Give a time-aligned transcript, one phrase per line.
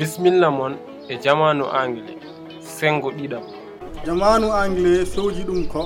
[0.00, 0.72] bisimilla mon
[1.08, 2.16] e jamanu anglais
[2.76, 3.44] sengo ɗiɗam.
[4.06, 5.82] Jamanu anglais fewji ɗum ko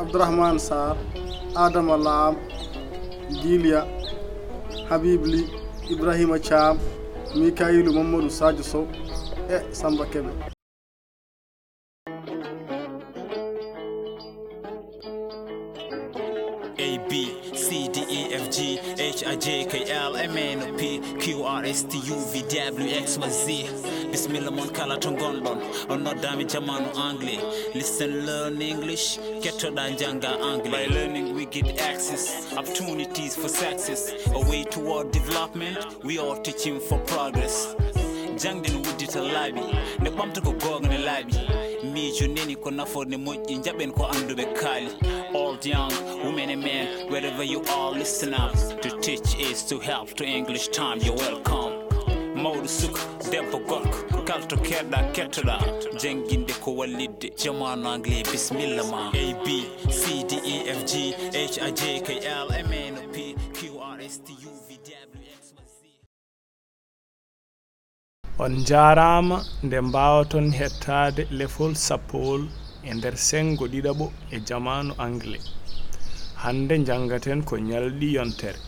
[0.00, 0.96] abdourahmane sar
[1.56, 2.34] adama lam
[3.42, 3.80] gilia
[4.88, 5.40] habibli
[5.92, 6.76] ibrahima thiam
[7.38, 8.84] mikailu mamadou sadio sow
[9.54, 10.30] e samba keɓe
[17.08, 21.00] b c d e f g h i j k l m n o p
[21.20, 23.46] q r s t u v w x y z.
[24.10, 25.58] Bisimilla moon kala to gonɗon
[25.88, 27.40] on noddami jamanu anglais.
[27.74, 29.18] Listen learn english.
[29.42, 30.70] Kettoɗa jangga anglais.
[30.70, 34.12] By learning we get access opportunities for success.
[34.34, 35.78] A way toward development.
[36.04, 37.74] We are teaching for progress.
[38.40, 39.60] Jangde no wuddita laaɓi
[40.00, 41.34] nde ɓamta ko gonga ne laaɓi
[41.92, 44.88] miijo neni ko nafoore moƴƴi jaɓen ko anduɓe kaali.
[45.50, 45.90] old, young,
[46.24, 48.54] women and men, wherever you are, listen up.
[48.82, 51.72] To teach is to help, to English time, you're welcome.
[52.42, 55.56] mawɗo suka debbo gorko kalto keɗɗa kettoɗa
[56.00, 59.46] jangguinde ko wallidde jamanu anglais bisimilla ma a b
[60.00, 60.92] c d e f g
[61.52, 62.08] h i j k
[62.46, 63.16] l m n o p
[63.56, 63.58] q
[63.96, 65.52] r s t u v w x
[68.38, 72.42] on jarama nde mbawaton hettade lefol sappowol
[72.88, 75.46] e nder sengo ɗiɗaɓo e jamanu Anglais.
[76.42, 78.60] hande jangaten ko ñalɗi yontere.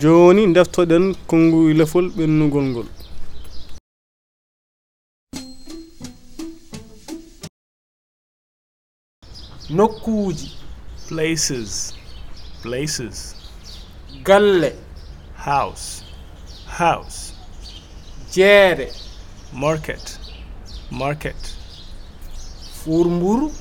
[0.00, 2.88] joni deftoɗen konnguyla fol ɓennugol ngol
[9.72, 10.50] nokkuuji.
[11.08, 11.94] Places.
[12.62, 13.36] Places.
[14.22, 14.72] Galle.
[15.36, 16.04] House.
[16.66, 17.34] House.
[18.32, 18.92] Jeere.
[19.52, 20.18] Market.
[20.90, 21.56] Market.
[22.84, 23.52] Furmburu.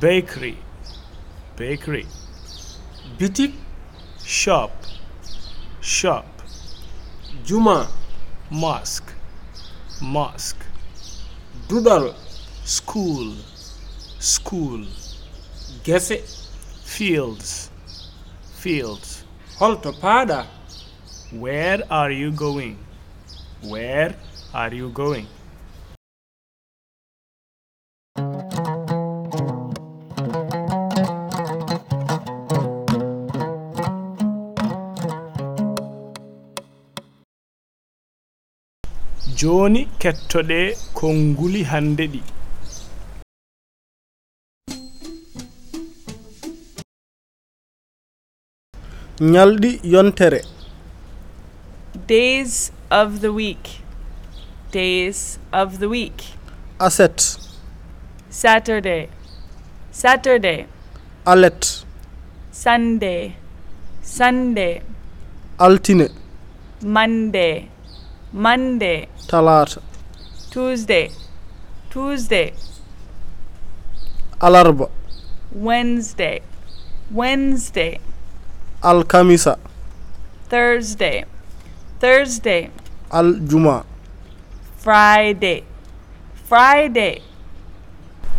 [0.00, 0.56] Bakery.
[1.56, 2.06] Bakery.
[3.18, 3.54] Bitik.
[4.24, 4.70] Shop.
[5.80, 6.26] Shop.
[7.44, 7.88] Juma.
[8.50, 9.12] Mosque.
[10.00, 10.64] Mosque.
[11.68, 12.14] Duɗal
[12.64, 13.34] school.
[14.18, 14.86] School.
[15.84, 16.18] gese.
[16.84, 17.70] Fields.
[18.60, 19.24] Fields.
[19.58, 20.46] Holto paaɗa
[21.32, 22.76] where are you going?
[23.62, 24.16] Where
[24.52, 25.26] are you going?
[39.38, 42.20] Jooni kettoɗe konnguli hannde ɗi.
[49.20, 50.40] ñalɗi yontere.
[52.06, 53.80] Days of the week.
[54.72, 56.18] Days of the week.
[56.80, 57.38] Aset.
[58.30, 59.08] Saturday.
[59.90, 60.66] Saturday.
[61.26, 61.84] Alet.
[62.52, 63.36] Sunday.
[64.02, 64.82] Sunday.
[65.58, 66.08] Altine.
[66.82, 67.68] Monday.
[68.32, 69.08] Monday.
[69.28, 69.80] Talata
[70.50, 71.10] tuesday.
[71.90, 72.52] Tuesday.
[74.40, 74.90] Alarba.
[75.52, 76.40] Wednesday.
[77.12, 78.00] Wednesday.
[78.82, 79.56] alkamisa
[80.48, 81.24] thursday.
[82.00, 82.70] Thursday.
[83.10, 83.84] Aljuma
[84.78, 85.62] friday.
[86.48, 87.22] Friday.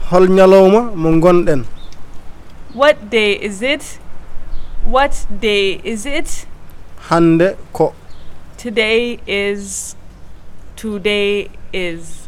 [0.10, 1.64] hol ñalowma mo gonɗen
[2.74, 4.00] what day is it?
[4.86, 6.46] What day is it?
[7.10, 7.94] Hande ko.
[8.58, 9.96] Today is
[10.78, 12.21] today is.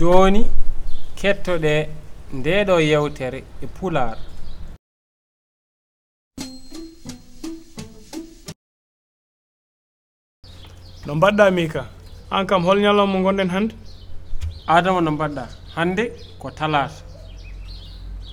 [0.00, 0.42] joni
[1.18, 1.72] kettoɗe
[2.38, 4.16] ndeɗo yewtere e pular.
[11.06, 11.82] No mbaɗɗa mika.
[12.34, 13.74] An kam hol ñalawma gonɗen hannde?
[14.74, 15.44] Adama no mbaɗɗa.
[15.76, 16.04] Hannde
[16.40, 17.02] ko talata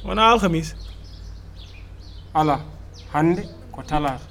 [0.05, 0.75] wona alkamisa
[2.33, 2.55] ala
[3.13, 3.41] hannde
[3.73, 4.25] ko talata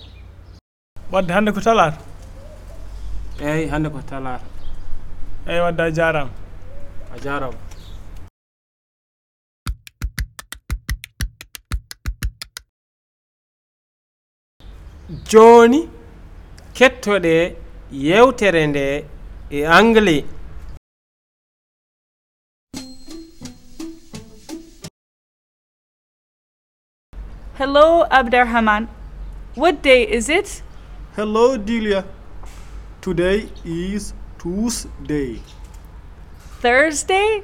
[1.13, 2.01] wadde hannde ko talata
[3.49, 4.45] eyyi hannde ko talata
[5.49, 6.46] eyyi wadde a jarama
[7.17, 7.59] a jarama
[15.31, 15.81] joni
[16.77, 17.35] kettoɗe
[18.07, 18.87] yewtere nde
[19.51, 20.25] e anglais
[27.59, 28.87] Hello, Abderrahman.
[29.55, 30.63] What day is it?
[31.17, 32.05] Hello, dilia
[33.01, 35.41] Today is Tuesday.
[36.61, 37.43] Thursday?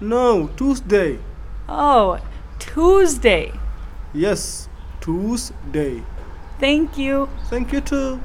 [0.00, 1.18] No, Tuesday.
[1.68, 2.18] Oh,
[2.58, 3.52] Tuesday.
[4.12, 4.68] Yes,
[5.00, 6.02] Tuesday.
[6.58, 7.28] Thank you.
[7.48, 8.20] Thank you too.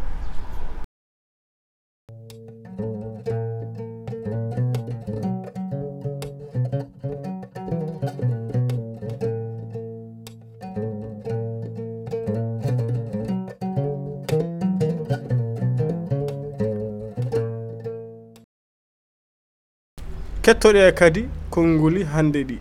[20.45, 21.21] kettoɗe kadi
[21.53, 22.57] konnguli hannde ɗi.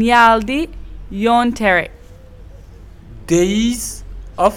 [0.00, 0.58] Ñalɗi
[1.24, 1.86] yontere.
[3.26, 4.04] Days
[4.36, 4.54] of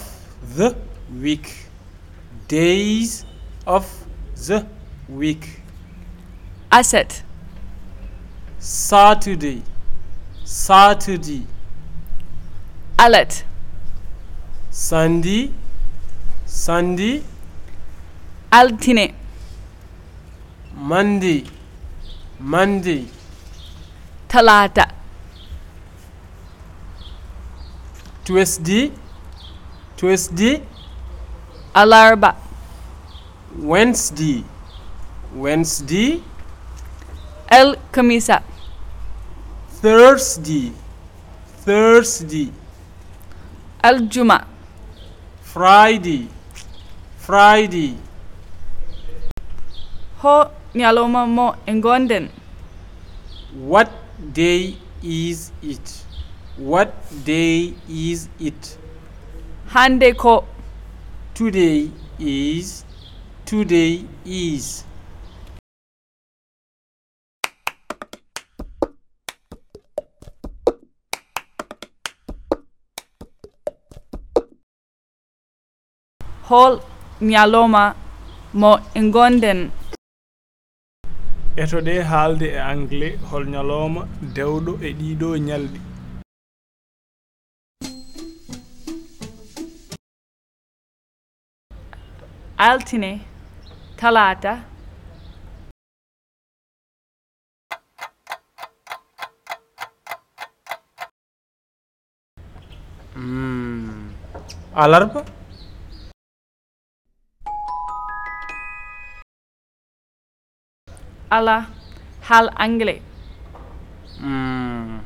[0.57, 0.75] the
[1.23, 1.47] week.
[2.49, 3.25] Days
[3.65, 3.85] of
[4.47, 4.59] the
[5.09, 5.43] week.
[6.71, 7.23] Aset
[8.59, 9.61] saturday.
[10.43, 11.43] Saturday.
[12.99, 13.46] Alet
[14.77, 15.51] sandi
[16.45, 17.11] sandi
[18.51, 19.05] altine.
[20.89, 21.35] Mandi
[22.39, 22.97] mandi.
[24.29, 24.85] Talata.
[28.23, 28.91] Tuesday
[29.97, 30.61] tuesday.
[31.73, 32.35] Alarba.
[33.71, 34.43] Wednesday
[35.35, 36.21] wednesday.
[37.49, 38.43] El kamisa
[39.81, 40.71] thursday
[41.65, 42.51] thursday.
[43.81, 44.45] Aljuma
[45.57, 46.27] friday.
[47.17, 47.97] Friday.
[50.21, 52.29] Ho ñalowma mo e gonɗen
[53.71, 53.89] what
[54.33, 56.03] day is it?
[56.57, 56.93] What
[57.25, 58.77] day is it?
[59.73, 60.45] Hande ko.
[61.33, 61.89] Today
[62.19, 62.85] is
[63.45, 64.86] today is.
[76.49, 76.73] hol
[77.31, 77.83] ñalowma
[78.61, 79.59] mo e eto
[81.57, 84.01] e etoɗe haalde e anglais hol ñalowma
[84.35, 85.79] dewɗo e ɗiɗo ñalɗi
[92.67, 93.11] altine
[93.99, 94.53] talata.
[103.15, 104.09] Mm.
[104.75, 105.36] alarba?
[111.29, 111.67] ala
[112.21, 113.01] hal anglais
[114.19, 114.99] mm.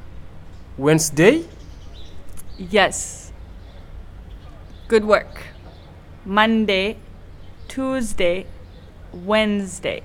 [0.78, 1.44] wednesday?
[2.58, 3.32] Yes.
[4.88, 5.42] Good work.
[6.26, 6.98] Monday
[7.68, 8.46] tuesday
[9.14, 10.04] wednesday.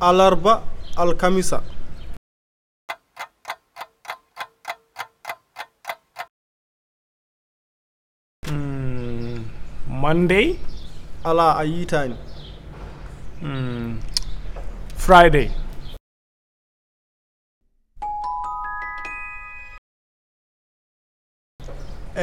[0.00, 0.62] Alarba
[0.96, 1.75] alkamisa.
[10.06, 10.56] monday?
[11.28, 12.16] Ala a yitani
[13.40, 13.98] hmm.
[15.04, 15.46] friday.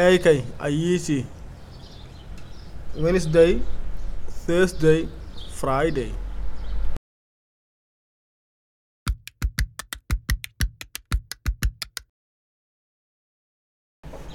[0.04, 1.20] Eyyi kay a yiiti.
[3.06, 3.52] Wednesday
[4.48, 5.00] thursday
[5.62, 6.12] friday.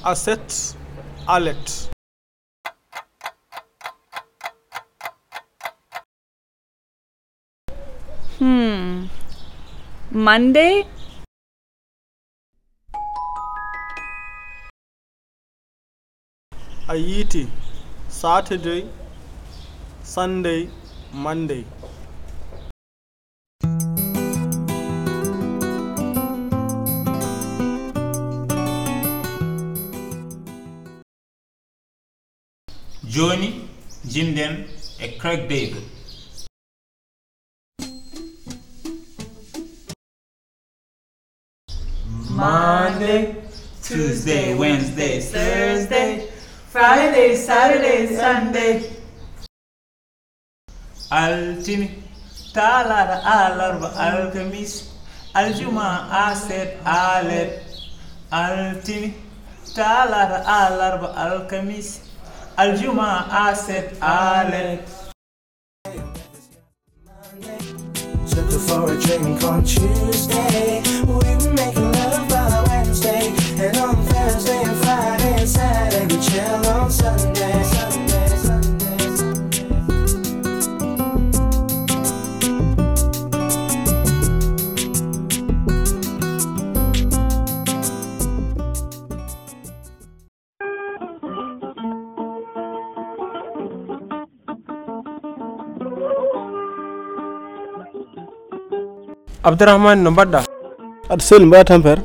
[0.05, 0.75] A set
[1.37, 1.89] alert
[8.39, 9.07] Hmm.
[10.13, 10.85] Monday?
[16.89, 17.49] A Ayiti,
[18.09, 18.89] Saturday,
[20.05, 20.71] Sunday,
[21.13, 21.65] Monday.
[33.15, 33.49] joni
[34.13, 34.55] jimɗen
[35.05, 35.98] e craig david
[44.29, 46.29] Tuesday, Wednesday, Thursday,
[46.69, 48.91] Friday, Saturday, Sunday.
[51.11, 52.03] Altini,
[52.53, 54.93] Talar, Alarba, Alchemis,
[55.35, 57.63] Aljuma, Aset, Alet.
[58.31, 59.15] Altini,
[59.75, 62.11] Talar, Alarba, Alchemis,
[62.59, 64.87] Aljuma, Aset, Alet.
[68.29, 70.83] Took her for a drink on Tuesday.
[71.07, 71.98] We were making
[99.45, 100.41] abdourahmane no mbaɗɗa?
[101.13, 102.03] Aɗa selli mbaɗa tampere.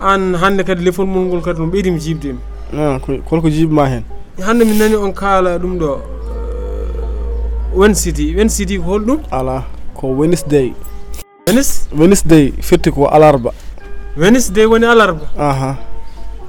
[0.00, 2.38] An hannde kadi lefol mum ngol kadi no ɓeydi mi jibdima
[2.72, 4.04] Ah, kolko jibma hen?
[4.46, 6.00] Hande mi nani on kaala ɗum ɗo uh,
[7.78, 10.72] wensity wensity ko holɗum ala ko wednesday.
[11.48, 13.50] Wenis wednesday firti ko alarba.
[14.16, 15.26] Wednesday woni alarba.
[15.38, 15.76] Aha.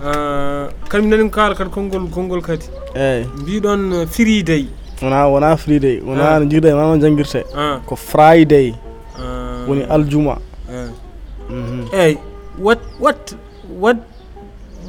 [0.01, 2.65] Uh, kadi mi nani on kaala kadi konngol konngol kadi.
[2.95, 4.67] Eyyi mbiɗon friday.
[5.01, 5.99] Wona wona friday.
[6.05, 6.39] Wona ah.
[6.39, 7.79] no jirda e wona no jangguirte ah.
[7.85, 8.75] ko friday.
[9.67, 10.37] Woni aljuma.
[11.49, 11.87] Mhm.
[11.93, 12.17] Eyyi
[12.59, 13.33] what what
[13.79, 13.97] what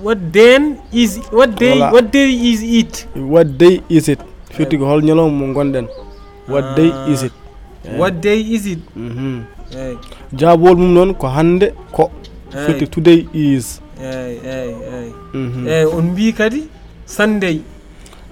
[0.02, 1.92] what then is what day voilà.
[1.94, 3.06] what day is it?
[3.14, 4.20] What day is it?
[4.52, 5.86] Firti ko hol ñalowma mo gonɗen
[6.48, 7.06] what day ah.
[7.12, 7.32] is it?
[7.86, 7.96] Eh.
[7.98, 8.82] What day is it?
[8.96, 9.44] Mhm.
[9.72, 9.96] Eyi
[10.42, 12.10] jaabowol mum noon ko hande ko.
[12.50, 13.80] Firti today is.
[14.02, 15.10] Eyi eyi eyi
[15.76, 16.62] eyi on mbi kadi?
[17.06, 17.60] Sunday.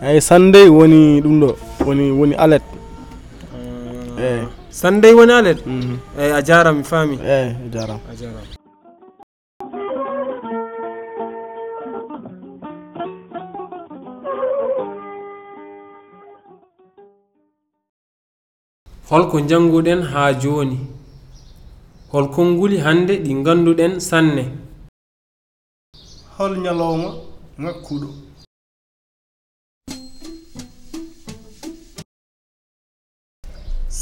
[0.02, 1.50] Eyyi sunday woni ɗum ɗo
[1.86, 2.62] woni woni alet
[3.54, 4.22] ah.
[4.22, 4.46] eyyi eh.
[4.70, 5.96] sunday woni alet mhm.
[6.18, 7.16] eyyi a jarama mi faami.
[7.22, 8.59] Eyyi a jarama a jarama
[19.10, 20.78] holko janguɗen haa jooni.
[22.12, 24.44] Hol konnguli hannde ɗi ngannduɗen sanne.
[26.36, 27.08] Hol ñalawma
[27.62, 28.08] ŋakkuɗo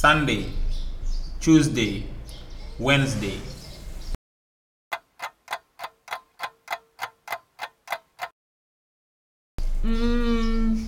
[0.00, 0.43] sunday
[1.43, 1.93] tuesday
[2.87, 3.37] wednesday.
[9.85, 10.87] Mm,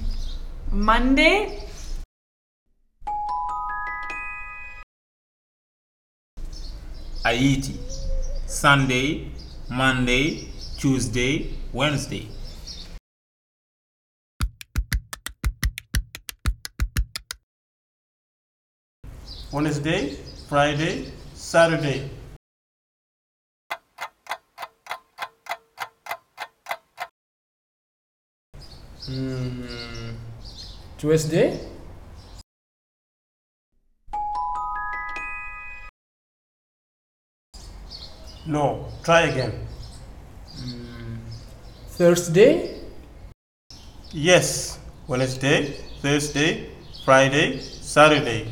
[0.87, 1.60] monday?
[7.33, 7.75] haiti
[8.47, 9.27] sunday
[9.69, 12.27] monday tuesday wednesday.
[19.53, 20.17] Wednesday
[20.49, 22.09] friday saturday.
[29.09, 30.15] Mm,
[30.99, 31.70] tuesday?
[38.51, 39.53] No, try again.
[40.59, 41.19] Mm.
[41.91, 42.81] Thursday?
[44.11, 46.71] Yes, Wednesday, Thursday,
[47.05, 48.49] Friday, Saturday.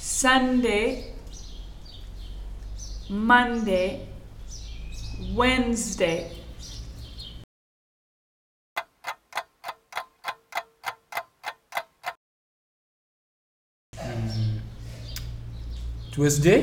[0.00, 1.12] Sunday,
[3.10, 4.08] Monday,
[5.34, 6.32] Wednesday.
[16.16, 16.62] tuesday.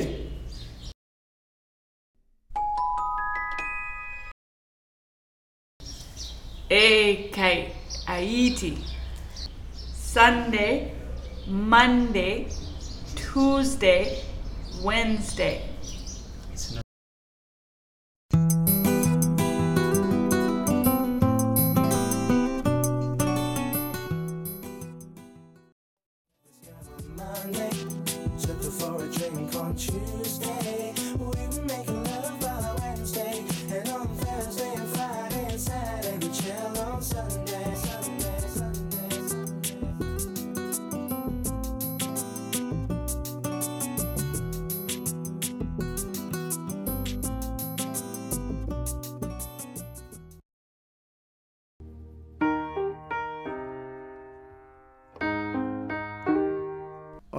[6.70, 7.70] E kay
[8.08, 8.74] a yiiti.
[9.94, 10.92] Sunday
[11.48, 12.48] monday
[13.16, 14.24] tuesday
[14.82, 15.62] wednesday.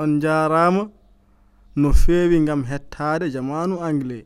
[0.05, 0.83] on jarama
[1.77, 4.25] no feewi gam hettade jamanu anglais.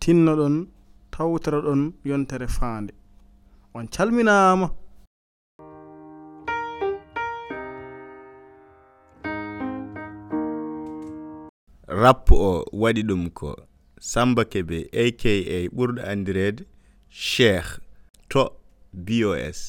[0.00, 0.56] Tinnoɗon
[1.12, 2.92] tawtoraɗon yontere faande.
[3.74, 4.68] On calminama
[12.02, 12.52] rappo o
[12.82, 13.48] waɗi ɗum ko
[14.10, 15.32] samba kebe aka
[15.76, 16.62] ɓurɗo andirede
[17.10, 17.70] cheikh
[18.30, 18.42] to
[18.92, 19.60] bos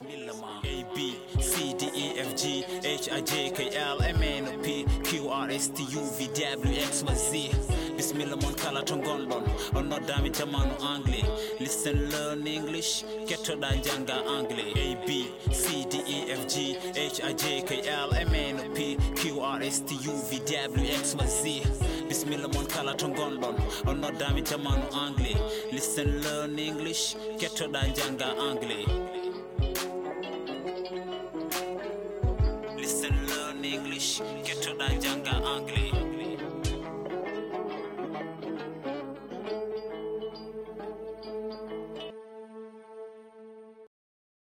[0.00, 0.60] bismillah ma.
[0.64, 1.89] A b c d
[2.40, 6.00] g h i j k l m n o p q r s t u
[6.16, 7.30] v w x y z.
[7.96, 9.44] Bisimilla mon kala to gonɗon
[9.76, 11.28] on noddami jamanu anglais.
[11.60, 13.04] Listen learn english.
[13.28, 14.72] Kettoɗa janga anglais.
[14.84, 18.64] A b c d e f g h i j k l m n o
[18.74, 21.42] p q r s t u v w x y z.
[22.08, 23.56] Bisimilla mon kala to gonɗon
[23.86, 25.36] on noddami jamanu anglais.
[25.72, 27.16] Listen learn english.
[27.36, 29.19] Kettoɗa janga anglais.